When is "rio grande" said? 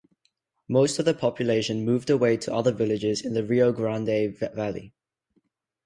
3.43-4.35